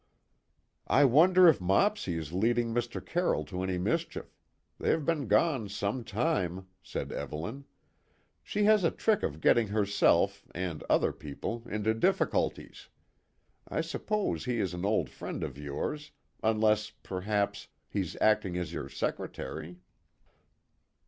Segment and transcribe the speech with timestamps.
[0.87, 3.05] "I wonder if Mopsy is leading Mr.
[3.05, 4.35] Carroll into any mischief;
[4.79, 7.65] they have been gone some time," said Evelyn.
[8.41, 12.89] "She has a trick of getting herself, and other people into difficulties.
[13.67, 16.09] I suppose he is an old friend of yours,
[16.41, 19.77] unless, perhaps, he's acting as your secretary."